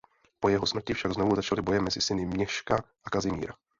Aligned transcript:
Po 0.39 0.47
jeho 0.49 0.65
smrti 0.65 0.93
však 0.97 1.11
znovu 1.13 1.35
začaly 1.35 1.61
boje 1.61 1.81
mezi 1.81 2.01
syny 2.01 2.25
Měška 2.25 2.83
a 3.03 3.09
Kazimíra. 3.09 3.53